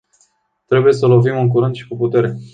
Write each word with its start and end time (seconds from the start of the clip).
Trebuie 0.67 0.93
să 0.93 1.05
lovim 1.05 1.37
în 1.37 1.47
curând 1.47 1.75
și 1.75 1.87
cu 1.87 1.95
putere. 1.97 2.35